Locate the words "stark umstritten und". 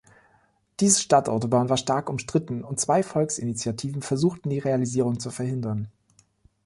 1.77-2.79